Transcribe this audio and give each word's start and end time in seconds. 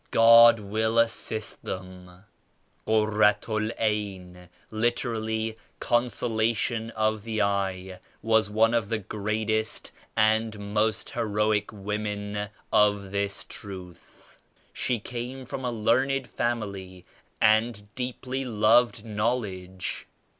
God 0.09 0.59
will 0.59 0.97
as 0.99 1.11
sist 1.11 1.63
them." 1.63 2.23
"Kurratu 2.87 3.67
T 3.67 3.73
Ayn 3.79 4.49
{literally 4.71 5.55
'consolation 5.79 6.89
of 6.95 7.21
the 7.23 7.43
eye*) 7.43 7.99
was 8.23 8.49
one 8.49 8.73
of 8.73 8.89
the 8.89 8.97
greatest 8.97 9.91
and 10.17 10.73
most 10.73 11.11
heroic 11.11 11.71
women 11.71 12.49
of 12.73 13.11
this 13.11 13.43
Truth. 13.47 14.39
She 14.73 14.97
came 14.97 15.45
from 15.45 15.63
a 15.63 15.69
learned 15.71 16.27
family 16.27 17.05
and 17.39 17.87
deeply 17.93 18.43
loved 18.43 19.05
knowledge. 19.05 20.07